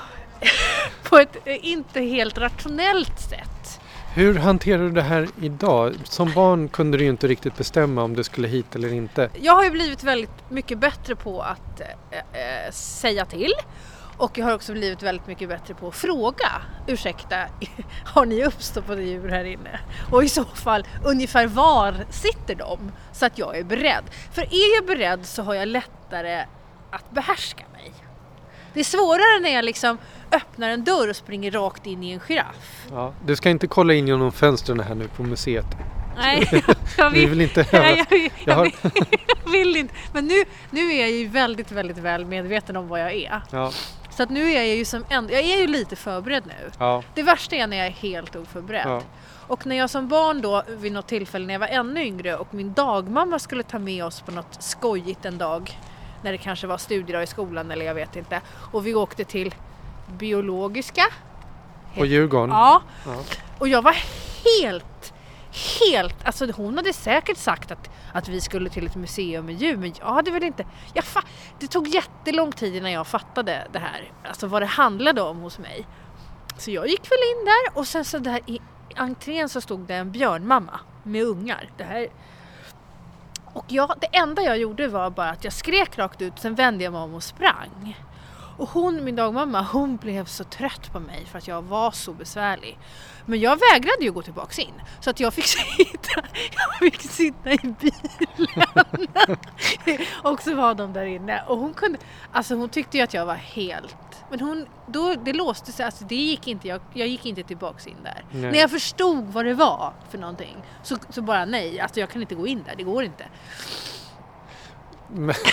på 1.03 1.17
ett 1.17 1.37
inte 1.45 2.01
helt 2.01 2.37
rationellt 2.37 3.19
sätt. 3.19 3.60
Hur 4.13 4.35
hanterar 4.35 4.83
du 4.83 4.91
det 4.91 5.01
här 5.01 5.27
idag? 5.41 5.95
Som 6.03 6.33
barn 6.33 6.69
kunde 6.69 6.97
du 6.97 7.03
ju 7.03 7.09
inte 7.09 7.27
riktigt 7.27 7.57
bestämma 7.57 8.03
om 8.03 8.15
du 8.15 8.23
skulle 8.23 8.47
hit 8.47 8.75
eller 8.75 8.93
inte. 8.93 9.29
Jag 9.41 9.53
har 9.53 9.63
ju 9.63 9.71
blivit 9.71 10.03
väldigt 10.03 10.49
mycket 10.49 10.79
bättre 10.79 11.15
på 11.15 11.41
att 11.41 11.81
eh, 11.81 12.17
eh 12.17 12.71
säga 12.71 13.25
till 13.25 13.53
och 14.17 14.37
jag 14.37 14.45
har 14.45 14.53
också 14.53 14.73
blivit 14.73 15.03
väldigt 15.03 15.27
mycket 15.27 15.49
bättre 15.49 15.73
på 15.73 15.87
att 15.87 15.95
fråga. 15.95 16.61
Ursäkta, 16.87 17.35
har 18.05 18.25
ni 18.25 18.45
uppstoppade 18.45 19.03
djur 19.03 19.29
här 19.29 19.43
inne? 19.43 19.79
Och 20.11 20.23
i 20.23 20.29
så 20.29 20.43
fall, 20.43 20.87
ungefär 21.03 21.47
var 21.47 22.05
sitter 22.09 22.55
de? 22.55 22.91
Så 23.11 23.25
att 23.25 23.37
jag 23.37 23.57
är 23.57 23.63
beredd. 23.63 24.03
För 24.31 24.41
är 24.41 24.75
jag 24.75 24.85
beredd 24.85 25.25
så 25.25 25.43
har 25.43 25.53
jag 25.53 25.67
lättare 25.67 26.45
att 26.91 27.11
behärska 27.11 27.63
mig. 27.73 27.93
Det 28.73 28.79
är 28.79 28.83
svårare 28.83 29.39
när 29.41 29.49
jag 29.49 29.65
liksom 29.65 29.97
öppnar 30.31 30.69
en 30.69 30.83
dörr 30.83 31.09
och 31.09 31.15
springer 31.15 31.51
rakt 31.51 31.85
in 31.85 32.03
i 32.03 32.11
en 32.11 32.19
giraff. 32.19 32.85
Ja, 32.91 33.13
du 33.25 33.35
ska 33.35 33.49
inte 33.49 33.67
kolla 33.67 33.93
in 33.93 34.07
genom 34.07 34.31
fönstren 34.31 34.79
här 34.79 34.95
nu 34.95 35.07
på 35.07 35.23
museet. 35.23 35.65
Nej, 36.17 36.49
jag 36.97 37.09
vill, 37.09 37.29
vill 37.29 37.41
inte 37.41 37.65
Nej, 37.71 37.97
jag, 37.97 38.17
vill, 38.17 38.31
jag, 38.45 38.55
har... 38.55 38.71
jag, 39.45 39.51
vill, 39.51 39.75
inte. 39.75 39.93
Men 40.13 40.27
nu, 40.27 40.43
nu 40.69 40.93
är 40.93 41.01
jag 41.01 41.11
ju 41.11 41.27
väldigt, 41.27 41.71
väldigt 41.71 41.97
väl 41.97 42.25
medveten 42.25 42.77
om 42.77 42.87
vad 42.87 43.01
jag 43.01 43.13
är. 43.13 43.41
Ja. 43.51 43.71
Så 44.09 44.23
att 44.23 44.29
nu 44.29 44.51
är 44.51 44.57
jag 44.57 44.75
ju 44.75 44.85
som 44.85 45.05
ändå, 45.09 45.33
jag 45.33 45.41
är 45.41 45.57
ju 45.61 45.67
lite 45.67 45.95
förberedd 45.95 46.43
nu. 46.45 46.71
Ja. 46.79 47.03
Det 47.15 47.23
värsta 47.23 47.55
är 47.55 47.67
när 47.67 47.77
jag 47.77 47.87
är 47.87 47.91
helt 47.91 48.35
oförberedd. 48.35 48.85
Ja. 48.85 49.01
Och 49.47 49.65
när 49.65 49.75
jag 49.75 49.89
som 49.89 50.07
barn 50.07 50.41
då 50.41 50.63
vid 50.67 50.91
något 50.91 51.07
tillfälle 51.07 51.45
när 51.45 51.53
jag 51.53 51.59
var 51.59 51.67
ännu 51.67 52.03
yngre 52.03 52.35
och 52.35 52.53
min 52.53 52.73
dagmamma 52.73 53.39
skulle 53.39 53.63
ta 53.63 53.79
med 53.79 54.05
oss 54.05 54.21
på 54.21 54.31
något 54.31 54.57
skojigt 54.63 55.25
en 55.25 55.37
dag 55.37 55.77
när 56.23 56.31
det 56.31 56.37
kanske 56.37 56.67
var 56.67 56.77
studiedag 56.77 57.23
i 57.23 57.27
skolan 57.27 57.71
eller 57.71 57.85
jag 57.85 57.93
vet 57.95 58.15
inte. 58.15 58.41
Och 58.71 58.87
vi 58.87 58.95
åkte 58.95 59.23
till 59.23 59.55
biologiska. 60.17 61.03
Och 61.97 62.05
Djurgården? 62.05 62.49
Ja. 62.49 62.81
ja. 63.05 63.15
Och 63.59 63.67
jag 63.67 63.81
var 63.81 63.95
helt, 64.61 65.13
helt, 65.89 66.15
alltså 66.27 66.51
hon 66.51 66.77
hade 66.77 66.93
säkert 66.93 67.37
sagt 67.37 67.71
att, 67.71 67.89
att 68.13 68.27
vi 68.27 68.41
skulle 68.41 68.69
till 68.69 68.85
ett 68.87 68.95
museum 68.95 69.45
med 69.45 69.55
djur 69.55 69.77
men 69.77 69.93
jag 69.99 70.05
hade 70.13 70.31
väl 70.31 70.43
inte, 70.43 70.65
jag 70.93 71.03
fa- 71.03 71.25
det 71.59 71.67
tog 71.67 71.87
jättelång 71.87 72.51
tid 72.51 72.75
innan 72.75 72.91
jag 72.91 73.07
fattade 73.07 73.67
det 73.71 73.79
här, 73.79 74.11
alltså 74.23 74.47
vad 74.47 74.61
det 74.61 74.65
handlade 74.65 75.21
om 75.21 75.37
hos 75.37 75.59
mig. 75.59 75.87
Så 76.57 76.71
jag 76.71 76.87
gick 76.87 77.11
väl 77.11 77.19
in 77.39 77.45
där 77.45 77.79
och 77.79 77.87
sen 77.87 78.05
så 78.05 78.19
där 78.19 78.39
i 78.45 78.59
entrén 78.95 79.49
så 79.49 79.61
stod 79.61 79.79
det 79.79 79.95
en 79.95 80.11
björnmamma 80.11 80.79
med 81.03 81.23
ungar. 81.23 81.69
Det 81.77 81.83
här 81.83 82.07
och 83.53 83.65
jag, 83.67 83.93
det 84.01 84.17
enda 84.17 84.41
jag 84.41 84.57
gjorde 84.57 84.87
var 84.87 85.09
bara 85.09 85.29
att 85.29 85.43
jag 85.43 85.53
skrek 85.53 85.97
rakt 85.97 86.21
ut, 86.21 86.39
sen 86.39 86.55
vände 86.55 86.83
jag 86.83 86.93
mig 86.93 87.01
om 87.01 87.13
och 87.13 87.23
sprang. 87.23 87.97
Och 88.57 88.69
hon, 88.69 89.03
min 89.03 89.15
dagmamma, 89.15 89.61
hon 89.61 89.97
blev 89.97 90.25
så 90.25 90.43
trött 90.43 90.91
på 90.91 90.99
mig 90.99 91.25
för 91.31 91.37
att 91.37 91.47
jag 91.47 91.61
var 91.61 91.91
så 91.91 92.13
besvärlig. 92.13 92.79
Men 93.25 93.39
jag 93.39 93.59
vägrade 93.71 94.03
ju 94.03 94.11
gå 94.11 94.21
tillbaks 94.21 94.59
in. 94.59 94.73
Så 94.99 95.09
att 95.09 95.19
jag 95.19 95.33
fick 95.33 95.45
sitta, 95.77 96.21
jag 96.55 96.75
fick 96.79 97.01
sitta 97.01 97.51
i 97.51 97.57
bilen. 97.57 99.07
och 100.23 100.41
så 100.41 100.55
var 100.55 100.73
de 100.73 100.93
där 100.93 101.05
inne. 101.05 101.43
Och 101.47 101.57
hon 101.57 101.73
kunde, 101.73 101.99
alltså 102.31 102.55
hon 102.55 102.69
tyckte 102.69 102.97
ju 102.97 103.03
att 103.03 103.13
jag 103.13 103.25
var 103.25 103.35
helt 103.35 104.10
men 104.31 104.39
hon, 104.39 104.65
då, 104.87 105.15
det 105.25 105.33
låste 105.33 105.71
sig, 105.71 105.85
alltså 105.85 106.05
det 106.05 106.15
gick 106.15 106.47
inte, 106.47 106.67
jag, 106.67 106.81
jag 106.93 107.07
gick 107.07 107.25
inte 107.25 107.43
tillbaks 107.43 107.87
in 107.87 107.95
där. 108.03 108.23
Nej. 108.31 108.51
När 108.51 108.59
jag 108.59 108.71
förstod 108.71 109.27
vad 109.27 109.45
det 109.45 109.53
var 109.53 109.93
för 110.09 110.17
någonting 110.17 110.57
så, 110.83 110.97
så 111.09 111.21
bara 111.21 111.45
nej, 111.45 111.79
alltså 111.79 111.99
jag 111.99 112.09
kan 112.09 112.21
inte 112.21 112.35
gå 112.35 112.47
in 112.47 112.63
där, 112.67 112.75
det 112.75 112.83
går 112.83 113.03
inte. 113.03 113.25
Men, 115.07 115.35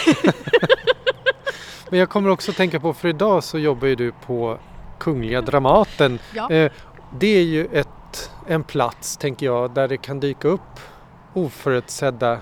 Men 1.91 1.99
jag 1.99 2.09
kommer 2.09 2.31
också 2.31 2.53
tänka 2.53 2.81
på, 2.81 2.95
för 2.95 3.09
idag 3.09 3.45
så 3.45 3.59
jobbar 3.59 3.89
ju 3.89 3.95
du 3.95 4.13
på 4.13 4.59
Kungliga 4.99 5.41
Dramaten. 5.41 6.19
Ja. 6.35 6.51
Eh, 6.51 6.73
det 7.19 7.39
är 7.39 7.45
ju 7.45 7.67
ett, 7.67 8.31
en 8.47 8.65
plats, 8.65 9.17
tänker 9.17 9.47
jag, 9.47 9.75
där 9.75 9.89
det 9.89 9.97
kan 9.97 10.21
dyka 10.21 10.49
upp 10.49 10.81
oförutsedda 11.35 12.39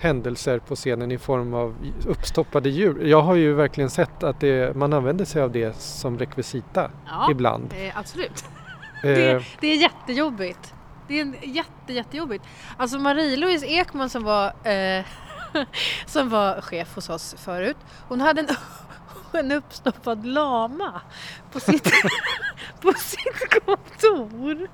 händelser 0.00 0.58
på 0.58 0.76
scenen 0.76 1.12
i 1.12 1.18
form 1.18 1.54
av 1.54 1.74
uppstoppade 2.06 2.68
djur. 2.70 3.04
Jag 3.06 3.22
har 3.22 3.34
ju 3.34 3.52
verkligen 3.54 3.90
sett 3.90 4.22
att 4.22 4.40
det, 4.40 4.76
man 4.76 4.92
använder 4.92 5.24
sig 5.24 5.42
av 5.42 5.52
det 5.52 5.76
som 5.80 6.18
rekvisita 6.18 6.90
Ja, 7.06 7.28
ibland. 7.30 7.74
eh, 7.78 7.98
absolut. 7.98 8.44
Eh, 9.02 9.08
Det, 9.08 9.44
det 9.60 9.66
är 9.66 9.76
jättejobbigt. 9.76 10.74
Det 11.08 11.20
är 11.20 11.34
jätte, 11.44 11.92
jättejobbigt. 11.92 12.44
Alltså 12.76 12.98
Marie-Louise 12.98 13.66
Ekman 13.66 14.10
som 14.10 14.22
var, 14.24 14.46
eh, 14.72 15.04
som 16.06 16.28
var 16.28 16.60
chef 16.60 16.94
hos 16.94 17.10
oss 17.10 17.34
förut, 17.38 17.76
hon 18.08 18.20
hade 18.20 18.40
en, 18.40 18.48
en 19.40 19.52
uppstoppad 19.52 20.26
lama 20.26 21.00
på 21.52 21.60
sitt, 21.60 21.92
på 22.80 22.92
sitt 22.92 23.64
kontor. 23.64 24.68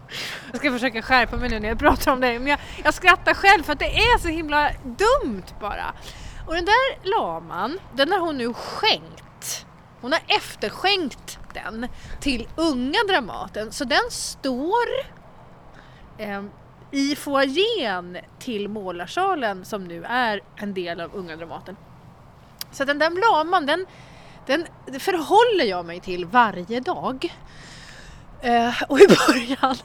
Jag 0.52 0.60
ska 0.60 0.72
försöka 0.72 1.02
skärpa 1.02 1.36
mig 1.36 1.48
nu 1.48 1.60
när 1.60 1.68
jag 1.68 1.78
pratar 1.78 2.12
om 2.12 2.20
det, 2.20 2.38
men 2.38 2.46
jag, 2.46 2.58
jag 2.84 2.94
skrattar 2.94 3.34
själv 3.34 3.62
för 3.62 3.72
att 3.72 3.78
det 3.78 3.96
är 3.96 4.18
så 4.18 4.28
himla 4.28 4.70
dumt 4.84 5.44
bara. 5.60 5.94
Och 6.46 6.54
den 6.54 6.64
där 6.64 7.10
laman, 7.10 7.78
den 7.94 8.12
har 8.12 8.18
hon 8.18 8.38
nu 8.38 8.54
skänkt. 8.54 9.66
Hon 10.00 10.12
har 10.12 10.20
efterskänkt 10.26 11.38
den 11.54 11.88
till 12.20 12.48
Unga 12.56 12.98
Dramaten. 13.08 13.72
Så 13.72 13.84
den 13.84 14.10
står 14.10 14.86
eh, 16.18 16.42
i 16.90 17.16
foajén 17.16 18.18
till 18.38 18.68
målarsalen 18.68 19.64
som 19.64 19.84
nu 19.84 20.04
är 20.04 20.40
en 20.56 20.74
del 20.74 21.00
av 21.00 21.14
Unga 21.14 21.36
Dramaten. 21.36 21.76
Så 22.70 22.84
den 22.84 22.98
där 22.98 23.10
laman, 23.10 23.66
den, 23.66 23.86
den 24.46 24.66
förhåller 25.00 25.64
jag 25.64 25.86
mig 25.86 26.00
till 26.00 26.24
varje 26.24 26.80
dag. 26.80 27.34
Eh, 28.40 28.82
och 28.88 29.00
i 29.00 29.06
början, 29.06 29.76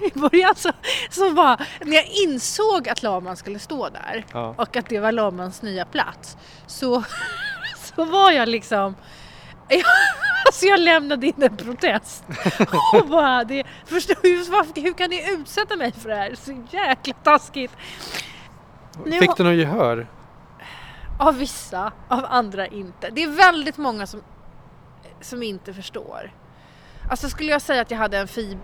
i 0.14 0.18
början 0.18 0.54
så, 0.56 0.70
så 1.10 1.30
var, 1.30 1.66
när 1.80 1.94
jag 1.94 2.06
insåg 2.06 2.88
att 2.88 3.02
laman 3.02 3.36
skulle 3.36 3.58
stå 3.58 3.88
där 3.88 4.24
ja. 4.32 4.54
och 4.58 4.76
att 4.76 4.88
det 4.88 5.00
var 5.00 5.12
lamans 5.12 5.62
nya 5.62 5.84
plats 5.84 6.36
så, 6.66 7.04
så 7.76 8.04
var 8.04 8.30
jag 8.30 8.48
liksom 8.48 8.94
jag, 9.68 9.84
alltså 10.46 10.66
jag 10.66 10.80
lämnade 10.80 11.26
in 11.26 11.42
en 11.42 11.56
protest 11.56 12.24
och 12.92 13.08
bara 13.08 13.44
det, 13.44 13.64
förstår, 13.84 14.16
hur, 14.22 14.82
hur 14.82 14.92
kan 14.92 15.10
ni 15.10 15.32
utsätta 15.32 15.76
mig 15.76 15.92
för 15.92 16.08
det 16.08 16.16
här? 16.16 16.34
Så 16.34 16.64
jäkla 16.70 17.14
taskigt. 17.14 17.72
Nu 19.04 19.18
Fick 19.18 19.36
du 19.36 19.44
något 19.44 19.54
gehör? 19.54 20.06
Av 21.18 21.38
vissa, 21.38 21.92
av 22.08 22.26
andra 22.28 22.66
inte. 22.66 23.10
Det 23.10 23.22
är 23.22 23.30
väldigt 23.30 23.76
många 23.76 24.06
som, 24.06 24.22
som 25.20 25.42
inte 25.42 25.74
förstår. 25.74 26.32
Alltså 27.08 27.28
skulle 27.28 27.50
jag 27.50 27.62
säga 27.62 27.82
att 27.82 27.90
jag 27.90 27.98
hade 27.98 28.18
en, 28.18 28.28
fi, 28.28 28.56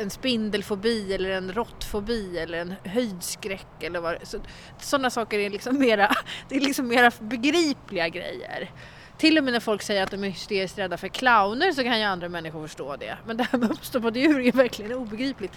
en 0.00 0.10
spindelfobi 0.10 1.14
eller 1.14 1.30
en 1.30 1.52
råttfobi 1.52 2.38
eller 2.38 2.58
en 2.58 2.74
höjdskräck 2.84 3.82
eller 3.82 4.00
vad 4.00 4.16
så, 4.22 4.38
Sådana 4.78 5.10
saker 5.10 5.38
är 5.38 5.50
liksom 5.50 5.78
mera, 5.78 6.10
det 6.48 6.56
är 6.56 6.60
liksom 6.60 6.88
mera 6.88 7.10
begripliga 7.20 8.08
grejer. 8.08 8.70
Till 9.18 9.38
och 9.38 9.44
med 9.44 9.52
när 9.52 9.60
folk 9.60 9.82
säger 9.82 10.02
att 10.02 10.10
de 10.10 10.24
är 10.24 10.28
hysteriskt 10.28 10.78
rädda 10.78 10.96
för 10.96 11.08
clowner 11.08 11.72
så 11.72 11.82
kan 11.82 11.98
ju 11.98 12.04
andra 12.04 12.28
människor 12.28 12.62
förstå 12.62 12.96
det. 12.96 13.18
Men 13.26 13.36
det 13.36 13.44
här 13.52 13.58
med 13.58 13.70
uppstoppade 13.70 14.20
djur 14.20 14.40
är 14.40 14.52
verkligen 14.52 14.92
obegripligt. 14.92 15.52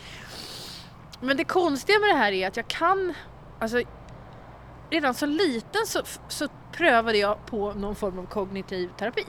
Men 1.22 1.38
det 1.38 1.44
konstiga 1.44 2.00
med 2.00 2.10
det 2.10 2.18
här 2.18 2.32
är 2.32 2.48
att 2.48 2.58
jag 2.58 2.68
kan, 2.68 3.14
alltså 3.60 3.82
redan 4.90 5.14
som 5.14 5.30
liten 5.30 5.86
så, 5.86 6.02
så 6.28 6.48
prövade 6.72 7.18
jag 7.18 7.46
på 7.46 7.74
någon 7.74 7.96
form 7.96 8.20
av 8.20 8.26
kognitiv 8.26 8.90
terapi. 8.98 9.26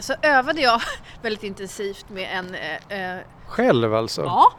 Så 0.00 0.14
övade 0.22 0.60
jag 0.60 0.82
väldigt 1.22 1.42
intensivt 1.42 2.08
med 2.08 2.28
en... 2.38 2.54
Eh, 2.54 3.16
eh, 3.16 3.20
Själv 3.46 3.94
alltså? 3.94 4.22
ja, 4.22 4.52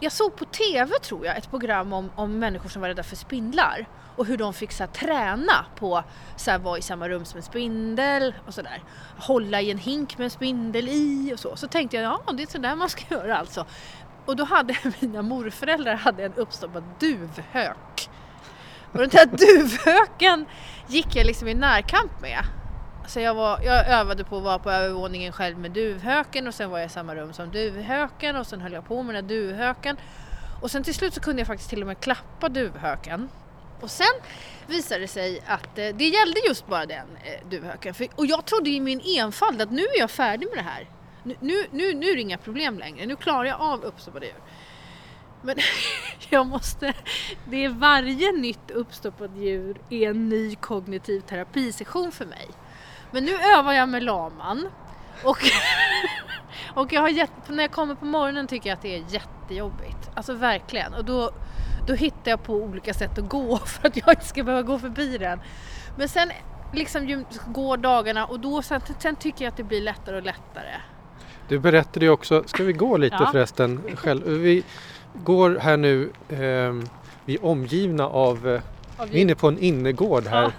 jag 0.00 0.12
såg 0.12 0.36
på 0.36 0.44
TV 0.44 0.98
tror 0.98 1.26
jag 1.26 1.36
ett 1.36 1.50
program 1.50 1.92
om, 1.92 2.10
om 2.16 2.38
människor 2.38 2.68
som 2.68 2.82
var 2.82 2.88
rädda 2.88 3.02
för 3.02 3.16
spindlar 3.16 3.86
och 4.16 4.26
hur 4.26 4.36
de 4.36 4.54
fick 4.54 4.72
så 4.72 4.82
här, 4.82 4.90
träna 4.90 5.64
på 5.76 6.04
här, 6.46 6.58
vara 6.58 6.78
i 6.78 6.82
samma 6.82 7.08
rum 7.08 7.24
som 7.24 7.36
en 7.36 7.42
spindel 7.42 8.34
och 8.46 8.54
sådär. 8.54 8.82
Hålla 9.18 9.60
i 9.60 9.70
en 9.70 9.78
hink 9.78 10.18
med 10.18 10.24
en 10.24 10.30
spindel 10.30 10.88
i 10.88 11.32
och 11.34 11.38
så. 11.38 11.56
Så 11.56 11.66
tänkte 11.66 11.96
jag, 11.96 12.04
ja 12.04 12.32
det 12.32 12.42
är 12.42 12.46
sådär 12.46 12.76
man 12.76 12.88
ska 12.88 13.02
göra 13.14 13.36
alltså. 13.36 13.66
Och 14.26 14.36
då 14.36 14.44
hade 14.44 14.76
mina 15.00 15.22
morföräldrar 15.22 15.94
hade 15.94 16.24
en 16.24 16.34
uppstoppad 16.34 16.84
duvhök. 16.98 18.10
Och 18.92 18.98
den 18.98 19.08
där 19.08 19.26
duvhöken 19.26 20.46
gick 20.86 21.16
jag 21.16 21.26
liksom 21.26 21.48
i 21.48 21.54
närkamp 21.54 22.20
med. 22.20 22.44
Så 23.06 23.20
jag, 23.20 23.34
var, 23.34 23.60
jag 23.62 23.88
övade 23.88 24.24
på 24.24 24.36
att 24.36 24.42
vara 24.42 24.58
på 24.58 24.70
övervåningen 24.70 25.32
själv 25.32 25.58
med 25.58 25.70
duvhöken 25.70 26.46
och 26.46 26.54
sen 26.54 26.70
var 26.70 26.78
jag 26.78 26.86
i 26.86 26.90
samma 26.90 27.14
rum 27.14 27.32
som 27.32 27.50
duvhöken 27.50 28.36
och 28.36 28.46
sen 28.46 28.60
höll 28.60 28.72
jag 28.72 28.86
på 28.86 29.02
med 29.02 29.14
den 29.14 29.26
där 29.26 29.34
duvhöken. 29.34 29.96
Och 30.62 30.70
sen 30.70 30.84
till 30.84 30.94
slut 30.94 31.14
så 31.14 31.20
kunde 31.20 31.40
jag 31.40 31.46
faktiskt 31.46 31.70
till 31.70 31.80
och 31.80 31.86
med 31.86 32.00
klappa 32.00 32.48
duvhöken. 32.48 33.28
Och 33.80 33.90
sen 33.90 34.14
visade 34.66 35.00
det 35.00 35.08
sig 35.08 35.42
att 35.46 35.78
eh, 35.78 35.88
det 35.94 36.04
gällde 36.04 36.40
just 36.48 36.66
bara 36.66 36.86
den 36.86 37.06
eh, 37.24 37.48
duvhöken. 37.48 37.94
För, 37.94 38.08
och 38.14 38.26
jag 38.26 38.44
trodde 38.44 38.70
i 38.70 38.80
min 38.80 39.00
enfald 39.18 39.62
att 39.62 39.70
nu 39.70 39.82
är 39.82 39.98
jag 39.98 40.10
färdig 40.10 40.48
med 40.48 40.58
det 40.58 40.70
här. 40.70 40.88
Nu, 41.22 41.36
nu, 41.40 41.66
nu, 41.70 41.94
nu 41.94 42.06
är 42.06 42.14
det 42.14 42.20
inga 42.20 42.38
problem 42.38 42.78
längre. 42.78 43.06
Nu 43.06 43.16
klarar 43.16 43.44
jag 43.44 43.60
av 43.60 43.84
uppstoppade 43.84 44.26
djur. 44.26 44.34
Men 45.42 45.56
jag 46.30 46.46
måste, 46.46 46.94
det 47.44 47.64
är 47.64 47.68
varje 47.68 48.32
nytt 48.32 48.70
uppstoppat 48.70 49.30
djur 49.36 49.80
är 49.90 50.10
en 50.10 50.28
ny 50.28 50.54
kognitiv 50.54 51.20
terapisession 51.20 52.12
för 52.12 52.26
mig. 52.26 52.48
Men 53.12 53.24
nu 53.24 53.32
övar 53.58 53.72
jag 53.72 53.88
med 53.88 54.02
laman 54.02 54.68
och, 55.24 55.38
och 56.74 56.92
jag 56.92 57.00
har 57.00 57.08
jätte, 57.08 57.52
när 57.52 57.62
jag 57.62 57.72
kommer 57.72 57.94
på 57.94 58.04
morgonen 58.04 58.46
tycker 58.46 58.68
jag 58.70 58.76
att 58.76 58.82
det 58.82 58.96
är 58.96 59.04
jättejobbigt. 59.08 60.10
Alltså 60.14 60.34
verkligen. 60.34 60.94
Och 60.94 61.04
då, 61.04 61.30
då 61.86 61.94
hittar 61.94 62.30
jag 62.30 62.42
på 62.42 62.54
olika 62.54 62.94
sätt 62.94 63.18
att 63.18 63.28
gå 63.28 63.56
för 63.66 63.88
att 63.88 63.96
jag 63.96 64.08
inte 64.08 64.24
ska 64.26 64.42
behöva 64.44 64.62
gå 64.62 64.78
förbi 64.78 65.18
den. 65.18 65.40
Men 65.98 66.08
sen 66.08 66.30
liksom 66.72 67.24
går 67.46 67.76
dagarna 67.76 68.26
och 68.26 68.40
då 68.40 68.62
sen, 68.62 68.80
sen 68.98 69.16
tycker 69.16 69.44
jag 69.44 69.50
att 69.50 69.56
det 69.56 69.64
blir 69.64 69.80
lättare 69.80 70.16
och 70.16 70.22
lättare. 70.22 70.74
Du 71.48 71.58
berättade 71.58 72.06
ju 72.06 72.10
också, 72.10 72.42
ska 72.46 72.62
vi 72.64 72.72
gå 72.72 72.96
lite 72.96 73.16
Ja. 73.20 73.28
förresten? 73.32 73.82
Själv? 73.94 74.26
Vi 74.26 74.64
går 75.24 75.58
här 75.60 75.76
nu, 75.76 76.12
eh, 76.28 76.88
vi 77.24 77.34
är 77.34 77.44
omgivna 77.44 78.06
av, 78.06 78.48
eh, 78.48 78.60
Av 78.96 79.08
vi 79.08 79.16
är 79.18 79.22
inne 79.22 79.34
på 79.34 79.48
en 79.48 79.58
innergård 79.58 80.26
här 80.26 80.42
Ja. 80.42 80.50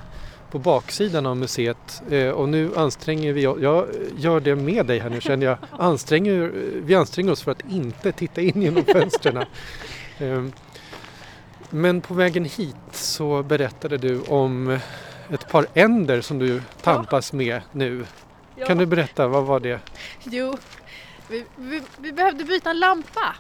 På 0.54 0.60
baksidan 0.60 1.26
av 1.26 1.38
museet 1.38 2.04
eh, 2.10 2.30
och 2.30 2.50
nu 2.50 2.72
anstränger 2.76 3.34
vi 3.34 3.48
oss, 3.48 3.58
jag 3.62 3.88
gör 4.18 4.40
det 4.40 4.56
med 4.56 4.86
dig 4.86 5.00
här 5.00 5.10
nu 5.10 5.22
känner 5.22 5.46
jag, 5.46 5.58
anstränger, 5.72 6.52
vi 6.84 6.96
anstränger 6.96 7.32
oss 7.32 7.44
för 7.44 7.52
att 7.52 7.72
inte 7.72 8.12
titta 8.12 8.42
in 8.42 8.62
genom 8.62 8.86
fönstren. 8.86 9.38
eh, 10.18 10.44
men 11.70 12.02
på 12.02 12.14
vägen 12.14 12.46
hit 12.46 12.76
så 12.92 13.44
berättade 13.44 13.98
du 13.98 14.22
om 14.22 14.80
ett 15.30 15.50
par 15.50 15.66
änder 15.74 16.22
som 16.22 16.40
du 16.40 16.62
tampas 16.82 17.34
med 17.34 17.62
nu. 17.72 18.06
Ja. 18.56 18.66
Kan 18.66 18.78
du 18.78 18.86
berätta, 18.86 19.28
vad 19.28 19.44
var 19.44 19.60
det? 19.60 19.80
Jo, 20.24 20.58
vi, 21.30 21.46
vi, 21.56 21.82
vi 21.98 22.12
behövde 22.12 22.44
byta 22.44 22.70
en 22.70 22.80
lampa. 22.80 23.36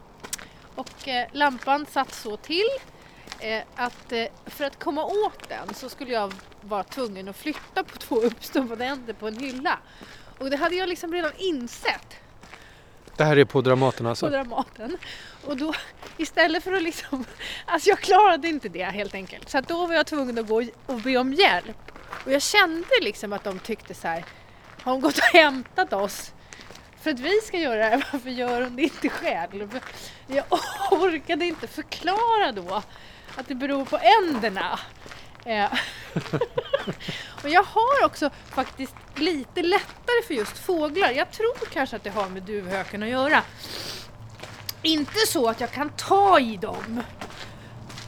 Och 0.75 1.07
eh, 1.07 1.27
lampan 1.31 1.85
satt 1.85 2.13
så 2.13 2.37
till 2.37 2.67
eh, 3.39 3.61
att 3.75 4.11
eh, 4.11 4.25
för 4.45 4.63
att 4.63 4.83
komma 4.83 5.03
åt 5.05 5.49
den 5.49 5.73
så 5.73 5.89
skulle 5.89 6.11
jag 6.11 6.33
vara 6.63 6.83
tvungen 6.83 7.27
att 7.27 7.37
flytta 7.37 7.83
på 7.83 7.97
två 7.97 8.15
uppstoppade 8.15 8.85
änder 8.85 9.13
på 9.13 9.27
en 9.27 9.37
hylla. 9.37 9.79
Och 10.39 10.49
det 10.49 10.57
hade 10.57 10.75
jag 10.75 10.89
liksom 10.89 11.13
redan 11.13 11.31
insett 11.37 12.15
Det 13.17 13.23
här 13.23 13.37
är 13.37 13.45
på 13.45 13.61
Dramaten 13.61 14.05
alltså? 14.05 14.25
på 14.25 14.31
Dramaten. 14.31 14.97
Och 15.45 15.57
då 15.57 15.73
istället 16.17 16.63
för 16.63 16.73
att 16.73 16.83
liksom, 16.83 17.25
alltså 17.65 17.89
jag 17.89 17.99
klarade 17.99 18.47
inte 18.47 18.69
det 18.69 18.83
helt 18.83 19.13
enkelt. 19.13 19.49
Så 19.49 19.57
att 19.57 19.67
då 19.67 19.85
var 19.87 19.93
jag 19.93 20.05
tvungen 20.05 20.37
att 20.37 20.47
gå 20.47 20.63
och 20.85 21.01
be 21.01 21.17
om 21.17 21.33
hjälp. 21.33 21.91
Och 22.25 22.31
jag 22.31 22.41
kände 22.41 22.89
liksom 23.01 23.33
att 23.33 23.43
de 23.43 23.59
tyckte 23.59 23.93
så 23.93 24.07
här, 24.07 24.25
har 24.81 24.91
hon 24.91 25.01
gått 25.01 25.17
och 25.17 25.23
hämtat 25.23 25.93
oss 25.93 26.33
för 27.03 27.11
att 27.11 27.19
vi 27.19 27.41
ska 27.41 27.57
göra 27.57 27.75
det 27.75 27.83
här, 27.83 28.07
varför 28.11 28.29
gör 28.29 28.61
hon 28.61 28.75
det 28.75 28.83
inte 28.83 29.09
själv? 29.09 29.79
Jag 30.27 30.45
orkade 30.91 31.45
inte 31.45 31.67
förklara 31.67 32.51
då 32.51 32.83
att 33.35 33.47
det 33.47 33.55
beror 33.55 33.85
på 33.85 33.99
änderna. 34.21 34.79
Eh, 35.45 35.73
och 37.43 37.49
jag 37.49 37.63
har 37.63 38.05
också 38.05 38.29
faktiskt 38.49 38.95
lite 39.15 39.61
lättare 39.61 40.23
för 40.27 40.33
just 40.33 40.57
fåglar. 40.57 41.11
Jag 41.11 41.31
tror 41.31 41.69
kanske 41.73 41.95
att 41.95 42.03
det 42.03 42.09
har 42.09 42.29
med 42.29 42.43
duvhöken 42.43 43.03
att 43.03 43.09
göra. 43.09 43.41
Inte 44.81 45.19
så 45.27 45.49
att 45.49 45.61
jag 45.61 45.71
kan 45.71 45.89
ta 45.89 46.39
i 46.39 46.57
dem. 46.57 47.03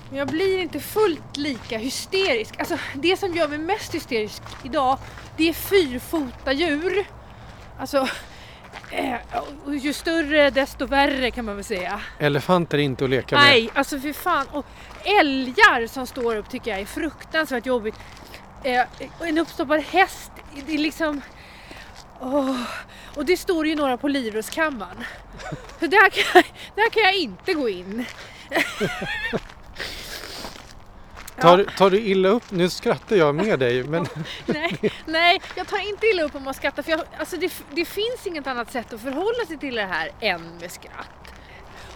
Men 0.10 0.20
jag 0.20 0.28
blir 0.28 0.60
inte 0.60 0.80
fullt 0.80 1.38
lika 1.38 1.78
hysterisk. 1.78 2.60
Alltså 2.60 2.78
det 2.94 3.18
som 3.18 3.36
gör 3.36 3.48
mig 3.48 3.58
mest 3.58 3.96
hysterisk 3.96 4.42
idag, 4.64 4.98
det 5.38 5.50
är 5.50 5.54
fyrfota 5.54 6.54
djur. 6.54 7.06
Alltså, 7.80 8.08
och 9.66 9.76
ju 9.76 9.94
större 9.94 10.50
desto 10.50 10.86
värre 10.86 11.32
kan 11.32 11.46
man 11.46 11.56
väl 11.56 11.64
säga. 11.64 12.02
Elefanter 12.20 12.78
är 12.78 12.82
inte 12.82 13.04
att 13.04 13.10
leka 13.10 13.36
med. 13.36 13.44
Nej, 13.44 13.70
alltså 13.74 14.00
för 14.00 14.14
fan. 14.14 14.48
Och 14.52 14.66
älgar 15.04 15.88
som 15.88 16.08
står 16.08 16.36
upp 16.36 16.50
tycker 16.50 16.72
jag 16.72 16.80
är 16.80 16.86
fruktansvärt 16.86 17.66
jobbigt. 17.66 17.96
Eh, 18.64 18.84
en 19.20 19.38
uppstoppad 19.38 19.82
häst, 19.82 20.32
det 20.68 20.74
är 20.74 20.78
liksom... 20.78 21.22
Åh. 22.20 22.62
Och 23.16 23.26
det 23.26 23.38
står 23.38 23.68
ju 23.68 23.76
några 23.76 23.98
på 23.98 24.08
Livrustkammaren. 24.08 25.04
Så 25.80 25.88
där 25.88 26.10
kan, 26.10 26.24
jag, 26.34 26.44
där 26.76 26.90
kan 26.90 27.04
jag 27.04 27.16
inte 27.16 27.54
gå 27.54 27.70
in. 27.70 28.06
Tar, 31.46 31.64
tar 31.64 31.90
du 31.90 32.00
illa 32.00 32.30
upp? 32.30 32.52
Nu 32.52 32.70
skrattar 32.70 33.16
jag 33.16 33.36
med 33.36 33.60
dig. 33.60 33.84
Men... 33.84 34.08
nej, 34.46 34.92
nej, 35.06 35.42
jag 35.56 35.68
tar 35.68 35.90
inte 35.90 36.08
illa 36.08 36.24
upp 36.24 36.36
om 36.36 36.44
man 36.44 36.54
skrattar 36.54 36.84
för 36.84 36.92
jag, 36.92 37.02
alltså 37.20 37.38
det, 37.38 37.54
det 37.72 37.86
finns 37.86 38.28
inget 38.28 38.48
annat 38.48 38.72
sätt 38.72 38.94
att 38.94 39.02
förhålla 39.02 39.46
sig 39.48 39.58
till 39.58 39.76
det 39.76 39.86
här 39.86 40.12
än 40.20 40.58
med 40.62 40.72
skratt. 40.72 41.34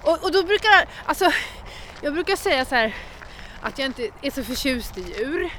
Och, 0.01 0.23
och 0.23 0.31
då 0.31 0.43
brukar, 0.43 0.87
alltså, 1.05 1.31
jag 2.01 2.13
brukar 2.13 2.35
säga 2.35 2.65
så 2.65 2.75
här 2.75 2.95
att 3.61 3.79
jag 3.79 3.85
inte 3.85 4.09
är 4.21 4.31
så 4.31 4.43
förtjust 4.43 4.97
i 4.97 5.01
djur. 5.01 5.49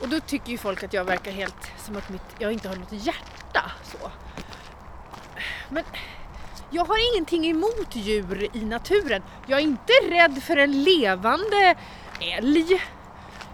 Och 0.00 0.08
då 0.08 0.20
tycker 0.20 0.50
ju 0.50 0.58
folk 0.58 0.82
att 0.82 0.92
jag 0.92 1.04
verkar 1.04 1.30
helt 1.30 1.70
som 1.86 1.96
att 1.96 2.08
mitt, 2.08 2.22
jag 2.38 2.52
inte 2.52 2.68
har 2.68 2.76
något 2.76 2.92
hjärta. 2.92 3.72
Så. 3.84 4.10
Men 5.68 5.84
jag 6.70 6.84
har 6.84 7.14
ingenting 7.14 7.50
emot 7.50 7.88
djur 7.96 8.48
i 8.52 8.64
naturen. 8.64 9.22
Jag 9.46 9.58
är 9.58 9.62
inte 9.62 9.92
rädd 10.08 10.42
för 10.42 10.56
en 10.56 10.82
levande 10.82 11.74
älg. 12.20 12.80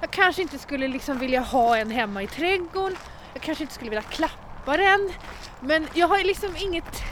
Jag 0.00 0.10
kanske 0.10 0.42
inte 0.42 0.58
skulle 0.58 0.88
liksom 0.88 1.18
vilja 1.18 1.40
ha 1.40 1.76
en 1.76 1.90
hemma 1.90 2.22
i 2.22 2.26
trädgården. 2.26 2.98
Jag 3.32 3.42
kanske 3.42 3.64
inte 3.64 3.74
skulle 3.74 3.90
vilja 3.90 4.02
klappa 4.02 4.76
den. 4.76 5.12
Men 5.60 5.88
jag 5.94 6.08
har 6.08 6.24
liksom 6.24 6.56
inget... 6.56 7.02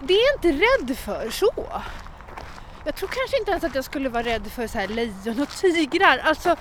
Det 0.00 0.14
är 0.14 0.26
jag 0.26 0.36
inte 0.36 0.64
rädd 0.64 0.98
för 0.98 1.30
så. 1.30 1.82
Jag 2.84 2.94
tror 2.94 3.08
kanske 3.08 3.38
inte 3.38 3.50
ens 3.50 3.64
att 3.64 3.74
jag 3.74 3.84
skulle 3.84 4.08
vara 4.08 4.22
rädd 4.22 4.52
för 4.52 4.66
så 4.66 4.78
här 4.78 4.88
lejon 4.88 5.40
och 5.40 5.48
tigrar. 5.48 6.18
Alltså, 6.18 6.56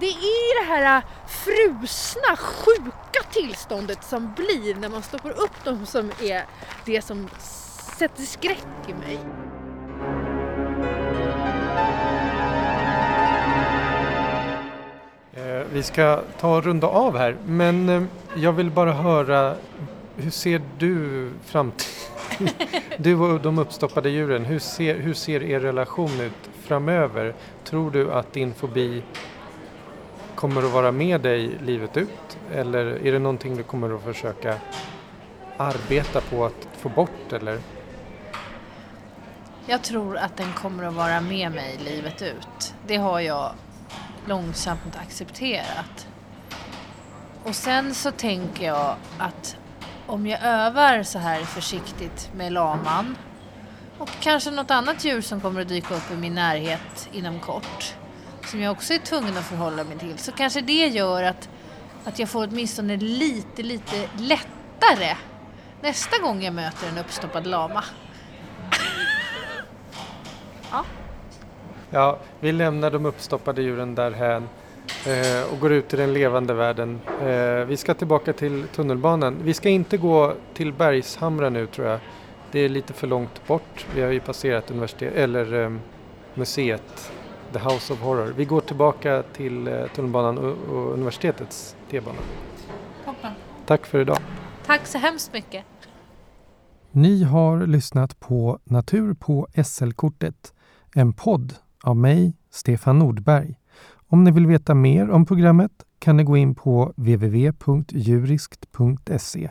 det 0.00 0.06
är 0.06 0.62
det 0.62 0.72
här 0.72 0.96
äh, 0.96 1.04
frusna, 1.28 2.36
sjuka 2.36 3.22
tillståndet 3.32 4.04
som 4.04 4.34
blir 4.34 4.74
när 4.74 4.88
man 4.88 5.02
stoppar 5.02 5.30
upp 5.30 5.64
dem 5.64 5.86
som 5.86 6.12
är 6.22 6.44
det 6.84 7.02
som 7.02 7.28
sätter 7.98 8.22
skräck 8.22 8.66
i 8.88 8.94
mig. 8.94 9.18
Vi 15.72 15.82
ska 15.82 16.20
ta 16.40 16.56
och 16.56 16.64
runda 16.64 16.86
av 16.86 17.18
här, 17.18 17.36
men 17.46 17.88
eh, 17.88 18.02
jag 18.36 18.52
vill 18.52 18.70
bara 18.70 18.92
höra 18.92 19.54
hur 20.16 20.30
ser 20.30 20.62
du 20.78 21.30
framtiden? 21.44 21.90
Du 22.98 23.14
och 23.14 23.40
de 23.40 23.58
uppstoppade 23.58 24.10
djuren, 24.10 24.44
hur 24.44 24.58
ser, 24.58 24.98
hur 24.98 25.14
ser 25.14 25.42
er 25.42 25.60
relation 25.60 26.20
ut 26.20 26.50
framöver? 26.62 27.34
Tror 27.64 27.90
du 27.90 28.12
att 28.12 28.32
din 28.32 28.54
fobi 28.54 29.02
kommer 30.34 30.62
att 30.62 30.72
vara 30.72 30.92
med 30.92 31.20
dig 31.20 31.50
livet 31.62 31.96
ut? 31.96 32.38
Eller 32.52 33.06
är 33.06 33.12
det 33.12 33.18
någonting 33.18 33.56
du 33.56 33.62
kommer 33.62 33.94
att 33.94 34.02
försöka 34.02 34.54
arbeta 35.56 36.20
på 36.20 36.44
att 36.44 36.68
få 36.72 36.88
bort 36.88 37.32
eller? 37.32 37.58
Jag 39.66 39.82
tror 39.82 40.16
att 40.16 40.36
den 40.36 40.52
kommer 40.52 40.84
att 40.84 40.94
vara 40.94 41.20
med 41.20 41.52
mig 41.52 41.78
livet 41.84 42.22
ut. 42.22 42.74
Det 42.86 42.96
har 42.96 43.20
jag 43.20 43.50
långsamt 44.26 44.96
accepterat. 44.96 46.06
Och 47.44 47.54
sen 47.54 47.94
så 47.94 48.10
tänker 48.10 48.66
jag 48.66 48.96
att 49.18 49.56
om 50.06 50.26
jag 50.26 50.42
övar 50.42 51.02
så 51.02 51.18
här 51.18 51.40
försiktigt 51.40 52.30
med 52.36 52.52
laman 52.52 53.16
och 53.98 54.10
kanske 54.20 54.50
något 54.50 54.70
annat 54.70 55.04
djur 55.04 55.20
som 55.20 55.40
kommer 55.40 55.60
att 55.60 55.68
dyka 55.68 55.94
upp 55.94 56.10
i 56.12 56.16
min 56.16 56.34
närhet 56.34 57.08
inom 57.12 57.40
kort 57.40 57.94
som 58.46 58.60
jag 58.60 58.72
också 58.72 58.94
är 58.94 58.98
tvungen 58.98 59.36
att 59.36 59.44
förhålla 59.44 59.84
mig 59.84 59.98
till 59.98 60.18
så 60.18 60.32
kanske 60.32 60.60
det 60.60 60.86
gör 60.86 61.22
att, 61.22 61.48
att 62.04 62.18
jag 62.18 62.28
får 62.28 62.46
åtminstone 62.46 62.96
lite, 62.96 63.62
lite 63.62 64.08
lättare 64.18 65.16
nästa 65.82 66.18
gång 66.18 66.42
jag 66.42 66.54
möter 66.54 66.88
en 66.88 66.98
uppstoppad 66.98 67.46
lama. 67.46 67.84
Ja, 71.94 72.18
vi 72.40 72.52
lämnar 72.52 72.90
de 72.90 73.06
uppstoppade 73.06 73.62
djuren 73.62 73.94
därhän 73.94 74.48
eh, 75.06 75.52
och 75.52 75.60
går 75.60 75.72
ut 75.72 75.94
i 75.94 75.96
den 75.96 76.12
levande 76.12 76.54
världen. 76.54 77.00
Eh, 77.22 77.66
vi 77.66 77.76
ska 77.76 77.94
tillbaka 77.94 78.32
till 78.32 78.64
tunnelbanan. 78.74 79.36
Vi 79.42 79.54
ska 79.54 79.68
inte 79.68 79.96
gå 79.96 80.34
till 80.54 80.72
Bergshamra 80.72 81.50
nu 81.50 81.66
tror 81.66 81.88
jag. 81.88 82.00
Det 82.52 82.60
är 82.60 82.68
lite 82.68 82.92
för 82.92 83.06
långt 83.06 83.46
bort. 83.46 83.86
Vi 83.94 84.02
har 84.02 84.10
ju 84.10 84.20
passerat 84.20 84.70
universitet, 84.70 85.14
eller 85.14 85.62
eh, 85.64 85.72
museet 86.34 87.12
The 87.52 87.58
House 87.58 87.92
of 87.92 88.00
Horror. 88.00 88.32
Vi 88.36 88.44
går 88.44 88.60
tillbaka 88.60 89.22
till 89.32 89.68
eh, 89.68 89.86
tunnelbanan 89.94 90.38
och, 90.38 90.76
och 90.76 90.92
universitetets 90.92 91.76
T-bana. 91.90 92.18
Tack 93.66 93.86
för 93.86 94.00
idag. 94.00 94.18
Tack 94.66 94.86
så 94.86 94.98
hemskt 94.98 95.32
mycket. 95.32 95.64
Ni 96.90 97.22
har 97.22 97.66
lyssnat 97.66 98.20
på 98.20 98.58
Natur 98.64 99.14
på 99.14 99.48
SL-kortet, 99.64 100.54
en 100.94 101.12
podd 101.12 101.54
av 101.84 101.96
mig, 101.96 102.36
Stefan 102.50 102.98
Nordberg. 102.98 103.58
Om 104.08 104.24
ni 104.24 104.30
vill 104.30 104.46
veta 104.46 104.74
mer 104.74 105.10
om 105.10 105.26
programmet 105.26 105.72
kan 105.98 106.16
ni 106.16 106.24
gå 106.24 106.36
in 106.36 106.54
på 106.54 106.92
www.juriskt.se. 106.96 109.50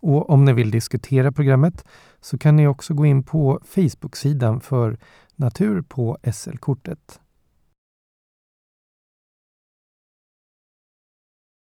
Och 0.00 0.30
om 0.30 0.44
ni 0.44 0.52
vill 0.52 0.70
diskutera 0.70 1.32
programmet 1.32 1.84
så 2.20 2.38
kan 2.38 2.56
ni 2.56 2.66
också 2.66 2.94
gå 2.94 3.06
in 3.06 3.22
på 3.22 3.60
Facebook-sidan 3.64 4.60
för 4.60 4.98
Natur 5.36 5.82
på 5.82 6.18
SL-kortet. 6.32 7.20